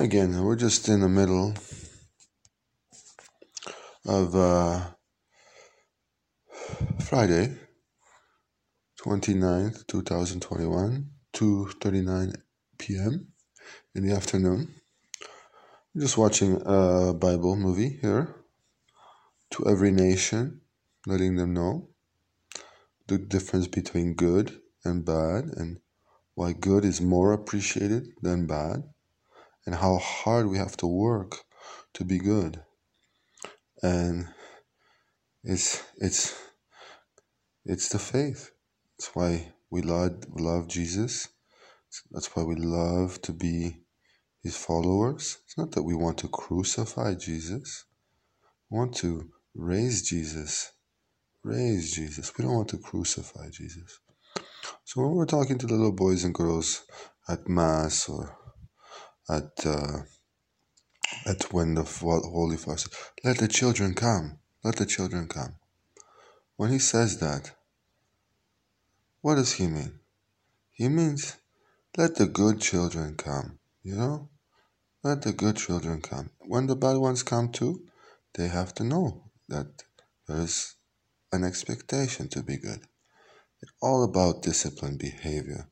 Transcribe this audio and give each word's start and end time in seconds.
Again, 0.00 0.42
we're 0.42 0.56
just 0.56 0.88
in 0.88 1.00
the 1.00 1.10
middle 1.10 1.52
of 4.06 4.34
uh, 4.34 4.80
Friday, 7.00 7.54
29th, 9.04 9.86
2021, 9.88 11.06
2.39 11.34 12.34
p.m. 12.78 13.26
in 13.94 14.06
the 14.06 14.16
afternoon. 14.16 14.74
I'm 15.94 16.00
just 16.00 16.16
watching 16.16 16.62
a 16.64 17.12
Bible 17.12 17.56
movie 17.56 17.98
here 18.00 18.36
to 19.50 19.66
every 19.68 19.90
nation, 19.90 20.62
letting 21.06 21.36
them 21.36 21.52
know 21.52 21.90
the 23.06 23.18
difference 23.18 23.66
between 23.66 24.14
good 24.14 24.62
and 24.82 25.04
bad 25.04 25.44
and 25.58 25.80
why 26.36 26.54
good 26.54 26.86
is 26.86 27.02
more 27.02 27.34
appreciated 27.34 28.08
than 28.22 28.46
bad 28.46 28.84
and 29.66 29.74
how 29.74 29.96
hard 29.98 30.48
we 30.48 30.58
have 30.58 30.76
to 30.78 30.86
work 30.86 31.44
to 31.94 32.04
be 32.04 32.18
good. 32.18 32.62
And 33.82 34.28
it's 35.44 35.82
it's 35.98 36.38
it's 37.64 37.88
the 37.88 37.98
faith. 37.98 38.50
That's 38.98 39.14
why 39.14 39.52
we 39.70 39.82
love 39.82 40.24
love 40.38 40.68
Jesus. 40.68 41.28
That's 42.10 42.34
why 42.36 42.44
we 42.44 42.56
love 42.56 43.20
to 43.22 43.32
be 43.32 43.78
his 44.42 44.56
followers. 44.56 45.38
It's 45.44 45.58
not 45.58 45.72
that 45.72 45.82
we 45.82 45.94
want 45.94 46.18
to 46.18 46.28
crucify 46.28 47.14
Jesus. 47.14 47.84
We 48.70 48.78
want 48.78 48.94
to 48.96 49.30
raise 49.54 50.08
Jesus. 50.08 50.72
Raise 51.42 51.94
Jesus. 51.94 52.36
We 52.36 52.44
don't 52.44 52.54
want 52.54 52.68
to 52.68 52.78
crucify 52.78 53.48
Jesus. 53.50 54.00
So 54.84 55.02
when 55.02 55.12
we're 55.14 55.26
talking 55.26 55.58
to 55.58 55.66
little 55.66 55.92
boys 55.92 56.24
and 56.24 56.34
girls 56.34 56.84
at 57.28 57.48
Mass 57.48 58.08
or 58.08 58.36
at 59.30 59.64
uh, 59.64 59.98
at 61.26 61.52
when 61.52 61.74
the 61.74 61.84
Holy 61.84 62.56
Father 62.56 62.88
"Let 63.24 63.38
the 63.38 63.48
children 63.48 63.94
come, 63.94 64.38
let 64.64 64.76
the 64.76 64.86
children 64.86 65.28
come." 65.28 65.56
When 66.56 66.70
he 66.70 66.78
says 66.78 67.18
that, 67.20 67.52
what 69.20 69.36
does 69.36 69.52
he 69.52 69.66
mean? 69.66 70.00
He 70.72 70.88
means, 70.88 71.36
"Let 71.96 72.16
the 72.16 72.26
good 72.26 72.60
children 72.60 73.16
come." 73.16 73.58
You 73.82 73.96
know, 73.96 74.30
let 75.02 75.22
the 75.22 75.32
good 75.32 75.56
children 75.56 76.02
come. 76.02 76.30
When 76.40 76.66
the 76.66 76.76
bad 76.76 76.96
ones 76.96 77.22
come 77.22 77.52
too, 77.52 77.86
they 78.34 78.48
have 78.48 78.74
to 78.74 78.84
know 78.84 79.30
that 79.48 79.84
there 80.26 80.42
is 80.42 80.74
an 81.32 81.44
expectation 81.44 82.28
to 82.28 82.42
be 82.42 82.56
good. 82.56 82.80
It's 83.62 83.72
all 83.80 84.04
about 84.04 84.42
disciplined 84.42 84.98
behavior. 84.98 85.68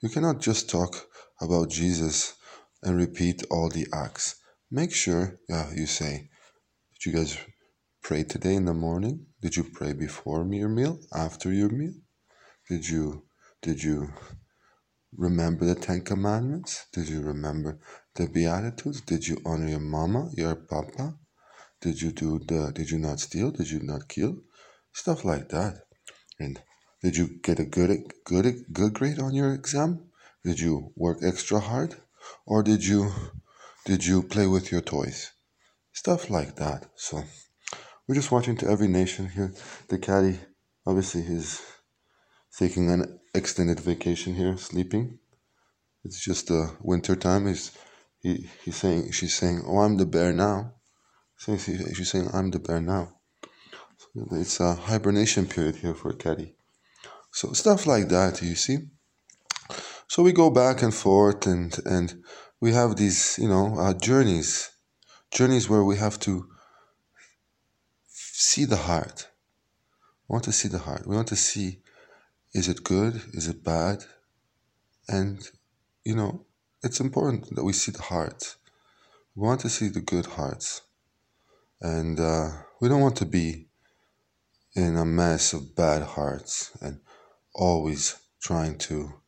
You 0.00 0.08
cannot 0.08 0.40
just 0.40 0.70
talk 0.70 1.08
about 1.40 1.70
Jesus 1.70 2.34
and 2.82 2.96
repeat 2.96 3.42
all 3.50 3.68
the 3.68 3.86
acts. 3.92 4.36
Make 4.70 4.92
sure, 4.92 5.38
yeah, 5.48 5.70
you 5.74 5.86
say, 5.86 6.30
did 6.94 7.06
you 7.06 7.12
guys 7.18 7.36
pray 8.02 8.22
today 8.24 8.54
in 8.54 8.64
the 8.64 8.74
morning? 8.74 9.26
Did 9.42 9.56
you 9.56 9.64
pray 9.64 9.92
before 9.92 10.44
your 10.44 10.68
meal? 10.68 10.98
After 11.14 11.52
your 11.52 11.70
meal? 11.70 11.94
Did 12.68 12.88
you 12.88 13.24
did 13.62 13.82
you 13.82 14.12
remember 15.16 15.64
the 15.66 15.74
Ten 15.74 16.02
Commandments? 16.02 16.86
Did 16.92 17.08
you 17.08 17.20
remember 17.20 17.78
the 18.14 18.28
Beatitudes? 18.28 19.00
Did 19.00 19.26
you 19.26 19.38
honor 19.44 19.68
your 19.68 19.80
mama, 19.80 20.30
your 20.34 20.54
papa? 20.54 21.16
Did 21.80 22.00
you 22.00 22.12
do 22.12 22.38
the 22.38 22.72
did 22.72 22.90
you 22.90 22.98
not 22.98 23.20
steal? 23.20 23.50
Did 23.50 23.70
you 23.70 23.80
not 23.82 24.08
kill? 24.08 24.36
Stuff 24.92 25.24
like 25.24 25.48
that. 25.48 25.82
And 26.38 26.60
did 27.02 27.16
you 27.16 27.40
get 27.42 27.58
a 27.58 27.64
good 27.64 28.12
good 28.24 28.72
good 28.72 28.94
grade 28.94 29.18
on 29.18 29.34
your 29.34 29.52
exam? 29.52 30.10
Did 30.44 30.60
you 30.60 30.92
work 30.96 31.18
extra 31.22 31.60
hard? 31.60 31.96
Or 32.46 32.62
did 32.62 32.84
you 32.84 33.12
did 33.84 34.04
you 34.04 34.22
play 34.22 34.46
with 34.46 34.70
your 34.70 34.80
toys? 34.80 35.32
Stuff 35.92 36.30
like 36.30 36.56
that. 36.56 36.86
So 36.96 37.24
we're 38.06 38.14
just 38.14 38.32
watching 38.32 38.56
to 38.58 38.68
every 38.68 38.88
nation 38.88 39.28
here. 39.28 39.52
The 39.88 39.98
caddy, 39.98 40.38
obviously, 40.86 41.22
he's 41.22 41.62
taking 42.56 42.90
an 42.90 43.20
extended 43.34 43.80
vacation 43.80 44.34
here, 44.34 44.56
sleeping. 44.56 45.18
It's 46.04 46.24
just 46.24 46.50
a 46.50 46.60
uh, 46.60 46.70
winter 46.80 47.16
time. 47.16 47.46
He's 47.46 47.72
he, 48.22 48.48
he's 48.64 48.76
saying 48.76 49.12
she's 49.12 49.34
saying, 49.34 49.62
"Oh, 49.66 49.78
I'm 49.78 49.96
the 49.96 50.06
bear 50.06 50.32
now." 50.32 50.74
She's 51.36 52.10
saying, 52.10 52.28
"I'm 52.32 52.50
the 52.50 52.58
bear 52.58 52.80
now." 52.80 53.20
So 53.98 54.26
it's 54.32 54.60
a 54.60 54.74
hibernation 54.74 55.46
period 55.46 55.76
here 55.76 55.94
for 55.94 56.12
caddy. 56.12 56.56
So 57.32 57.52
stuff 57.52 57.86
like 57.86 58.08
that, 58.08 58.42
you 58.42 58.54
see. 58.54 58.78
So 60.10 60.24
we 60.24 60.32
go 60.32 60.50
back 60.50 60.82
and 60.82 60.92
forth, 60.92 61.46
and 61.46 61.72
and 61.84 62.24
we 62.60 62.72
have 62.72 62.96
these, 62.96 63.38
you 63.38 63.46
know, 63.46 63.78
uh, 63.78 63.94
journeys, 63.94 64.72
journeys 65.30 65.68
where 65.68 65.84
we 65.84 65.98
have 65.98 66.18
to 66.26 66.48
see 68.08 68.64
the 68.64 68.82
heart. 68.88 69.28
We 70.26 70.32
want 70.32 70.44
to 70.46 70.52
see 70.52 70.66
the 70.66 70.80
heart. 70.80 71.06
We 71.06 71.14
want 71.14 71.28
to 71.28 71.36
see, 71.36 71.82
is 72.52 72.66
it 72.66 72.82
good? 72.82 73.22
Is 73.34 73.46
it 73.46 73.62
bad? 73.62 74.04
And 75.06 75.48
you 76.04 76.16
know, 76.16 76.44
it's 76.82 76.98
important 76.98 77.54
that 77.54 77.62
we 77.62 77.72
see 77.72 77.92
the 77.92 78.02
heart. 78.02 78.56
We 79.36 79.46
want 79.46 79.60
to 79.60 79.68
see 79.68 79.90
the 79.90 80.00
good 80.00 80.26
hearts, 80.26 80.82
and 81.80 82.18
uh, 82.18 82.48
we 82.80 82.88
don't 82.88 83.06
want 83.06 83.18
to 83.18 83.26
be 83.26 83.68
in 84.74 84.96
a 84.96 85.04
mess 85.04 85.52
of 85.52 85.76
bad 85.76 86.02
hearts 86.02 86.76
and 86.80 86.98
always 87.54 88.16
trying 88.40 88.76
to 88.78 89.19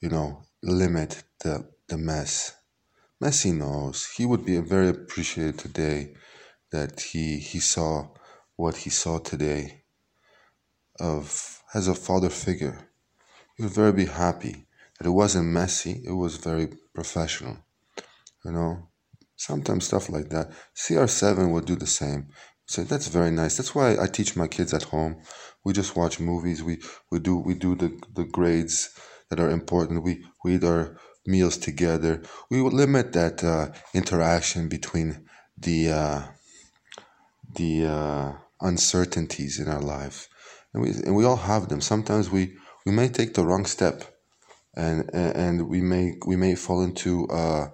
you 0.00 0.08
know, 0.08 0.42
limit 0.62 1.22
the, 1.40 1.68
the 1.88 1.98
mess. 1.98 2.54
Messi 3.22 3.52
knows 3.52 4.06
he 4.16 4.26
would 4.26 4.44
be 4.44 4.58
very 4.60 4.88
appreciated 4.88 5.58
today 5.58 6.14
that 6.70 7.00
he 7.00 7.38
he 7.38 7.58
saw 7.58 8.08
what 8.56 8.76
he 8.76 8.90
saw 8.90 9.18
today 9.18 9.82
of 11.00 11.62
as 11.74 11.88
a 11.88 11.94
father 11.94 12.30
figure. 12.30 12.88
He 13.56 13.64
would 13.64 13.72
very 13.72 13.92
be 13.92 14.06
happy 14.06 14.66
that 14.98 15.06
it 15.06 15.10
wasn't 15.10 15.48
messy, 15.48 16.02
it 16.06 16.12
was 16.12 16.36
very 16.36 16.68
professional. 16.94 17.56
You 18.44 18.52
know, 18.52 18.88
sometimes 19.36 19.86
stuff 19.86 20.08
like 20.10 20.28
that. 20.30 20.50
CR7 20.74 21.52
would 21.52 21.66
do 21.66 21.76
the 21.76 21.86
same. 21.86 22.28
Say 22.66 22.84
that's 22.84 23.08
very 23.08 23.30
nice. 23.30 23.56
That's 23.56 23.74
why 23.74 23.96
I 24.00 24.06
teach 24.06 24.36
my 24.36 24.46
kids 24.46 24.74
at 24.74 24.84
home. 24.84 25.22
We 25.64 25.72
just 25.72 25.96
watch 25.96 26.20
movies. 26.20 26.62
We 26.62 26.82
we 27.10 27.18
do 27.18 27.36
we 27.38 27.54
do 27.54 27.74
the 27.74 27.98
the 28.14 28.24
grades 28.24 28.90
that 29.30 29.40
are 29.40 29.50
important. 29.50 30.02
We, 30.02 30.24
we 30.44 30.56
eat 30.56 30.64
our 30.64 30.96
meals 31.26 31.58
together. 31.58 32.22
We 32.50 32.62
will 32.62 32.70
limit 32.70 33.12
that 33.12 33.44
uh, 33.44 33.68
interaction 33.94 34.68
between 34.68 35.28
the 35.56 35.92
uh, 35.92 36.22
the 37.54 37.86
uh, 37.86 38.32
uncertainties 38.60 39.58
in 39.58 39.68
our 39.68 39.80
life, 39.80 40.28
and 40.72 40.82
we 40.82 40.90
and 40.90 41.14
we 41.14 41.24
all 41.24 41.36
have 41.36 41.68
them. 41.68 41.80
Sometimes 41.80 42.30
we 42.30 42.56
we 42.86 42.92
may 42.92 43.08
take 43.08 43.34
the 43.34 43.44
wrong 43.44 43.66
step, 43.66 44.04
and 44.74 45.10
and 45.12 45.68
we 45.68 45.80
may 45.80 46.14
we 46.26 46.36
may 46.36 46.54
fall 46.54 46.82
into 46.82 47.26
uh, 47.28 47.68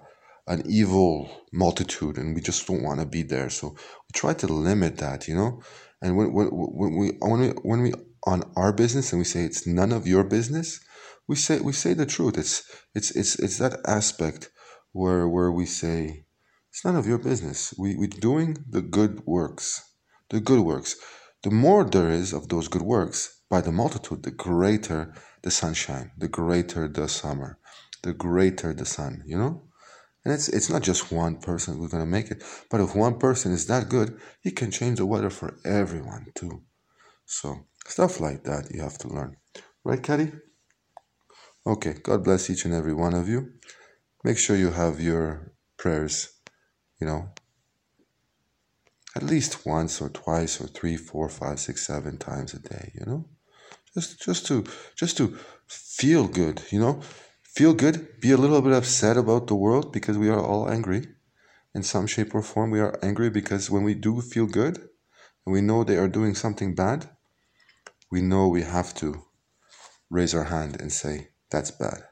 an 0.47 0.63
evil 0.67 1.29
multitude, 1.53 2.17
and 2.17 2.35
we 2.35 2.41
just 2.41 2.67
don't 2.67 2.83
want 2.83 2.99
to 2.99 3.05
be 3.05 3.23
there. 3.23 3.49
So 3.49 3.69
we 3.69 4.11
try 4.13 4.33
to 4.33 4.47
limit 4.47 4.97
that, 4.97 5.27
you 5.27 5.35
know. 5.35 5.61
And 6.01 6.17
when 6.17 6.33
when, 6.33 6.47
when 6.47 6.97
we 6.97 7.11
when 7.19 7.39
we 7.39 7.47
when 7.63 7.81
we 7.81 7.93
on 8.25 8.43
our 8.55 8.73
business 8.73 9.11
and 9.11 9.19
we 9.19 9.25
say 9.25 9.41
it's 9.43 9.67
none 9.67 9.91
of 9.91 10.07
your 10.07 10.23
business, 10.23 10.79
we 11.27 11.35
say 11.35 11.59
we 11.59 11.73
say 11.73 11.93
the 11.93 12.05
truth. 12.05 12.37
It's 12.37 12.63
it's 12.93 13.11
it's 13.15 13.39
it's 13.39 13.57
that 13.59 13.79
aspect 13.87 14.51
where 14.91 15.27
where 15.27 15.51
we 15.51 15.65
say 15.65 16.25
it's 16.69 16.85
none 16.85 16.95
of 16.95 17.07
your 17.07 17.17
business. 17.17 17.73
We 17.77 17.95
we're 17.95 18.07
doing 18.07 18.57
the 18.69 18.81
good 18.81 19.25
works, 19.25 19.81
the 20.29 20.39
good 20.39 20.59
works. 20.59 20.95
The 21.43 21.51
more 21.51 21.83
there 21.83 22.09
is 22.09 22.33
of 22.33 22.49
those 22.49 22.67
good 22.67 22.81
works, 22.81 23.41
by 23.49 23.61
the 23.61 23.71
multitude, 23.71 24.23
the 24.23 24.31
greater 24.31 25.13
the 25.43 25.51
sunshine, 25.51 26.11
the 26.17 26.27
greater 26.27 26.87
the 26.87 27.07
summer, 27.07 27.59
the 28.03 28.13
greater 28.13 28.73
the 28.73 28.85
sun. 28.85 29.23
You 29.25 29.37
know. 29.37 29.61
And 30.23 30.33
it's 30.33 30.49
it's 30.49 30.71
not 30.71 30.81
just 30.81 31.11
one 31.11 31.37
person 31.37 31.77
who's 31.77 31.91
gonna 31.91 32.05
make 32.07 32.31
it, 32.31 32.43
but 32.71 32.81
if 32.81 32.95
one 32.95 33.19
person 33.19 33.51
is 33.51 33.67
that 33.67 33.89
good, 33.89 34.19
he 34.41 34.49
can 34.51 34.71
change 34.71 34.97
the 34.97 35.05
weather 35.05 35.29
for 35.29 35.59
everyone 35.63 36.31
too. 36.33 36.63
So 37.25 37.67
stuff 37.87 38.19
like 38.19 38.43
that 38.43 38.71
you 38.71 38.81
have 38.81 38.97
to 38.99 39.07
learn, 39.07 39.37
right, 39.83 40.01
Caddy? 40.01 40.31
Okay, 41.67 41.95
God 42.03 42.23
bless 42.23 42.49
each 42.49 42.65
and 42.65 42.73
every 42.73 42.93
one 42.93 43.13
of 43.13 43.27
you. 43.27 43.53
Make 44.23 44.37
sure 44.37 44.55
you 44.55 44.71
have 44.71 44.99
your 45.01 45.53
prayers, 45.77 46.29
you 46.99 47.07
know, 47.07 47.29
at 49.15 49.23
least 49.23 49.65
once 49.65 50.01
or 50.01 50.09
twice 50.09 50.59
or 50.61 50.67
three, 50.67 50.97
four, 50.97 51.29
five, 51.29 51.59
six, 51.59 51.85
seven 51.85 52.17
times 52.17 52.53
a 52.53 52.59
day, 52.59 52.91
you 52.93 53.05
know? 53.05 53.25
Just 53.93 54.21
just 54.21 54.45
to 54.47 54.63
just 54.95 55.17
to 55.17 55.37
feel 55.67 56.27
good, 56.27 56.61
you 56.69 56.79
know? 56.79 57.01
Feel 57.43 57.73
good, 57.73 58.19
be 58.19 58.31
a 58.31 58.37
little 58.37 58.61
bit 58.61 58.73
upset 58.73 59.15
about 59.17 59.47
the 59.47 59.55
world 59.55 59.93
because 59.93 60.17
we 60.17 60.29
are 60.29 60.43
all 60.43 60.69
angry 60.69 61.07
in 61.73 61.83
some 61.83 62.05
shape 62.05 62.35
or 62.35 62.41
form. 62.41 62.71
We 62.71 62.81
are 62.81 62.99
angry 63.01 63.29
because 63.29 63.71
when 63.71 63.83
we 63.83 63.93
do 63.95 64.21
feel 64.21 64.45
good 64.45 64.77
and 65.45 65.53
we 65.53 65.61
know 65.61 65.83
they 65.83 65.97
are 65.97 66.09
doing 66.09 66.35
something 66.35 66.75
bad, 66.75 67.09
we 68.11 68.21
know 68.21 68.47
we 68.47 68.61
have 68.63 68.93
to 68.95 69.21
raise 70.09 70.33
our 70.33 70.45
hand 70.45 70.79
and 70.79 70.91
say, 70.91 71.29
that's 71.49 71.71
bad. 71.71 72.03